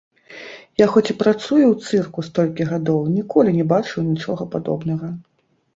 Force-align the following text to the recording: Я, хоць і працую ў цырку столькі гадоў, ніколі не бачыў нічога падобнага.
Я, 0.83 0.87
хоць 0.95 1.03
і 1.13 1.15
працую 1.19 1.61
ў 1.67 1.75
цырку 1.89 2.25
столькі 2.31 2.69
гадоў, 2.73 2.99
ніколі 3.19 3.55
не 3.61 3.65
бачыў 3.75 4.11
нічога 4.13 4.53
падобнага. 4.57 5.07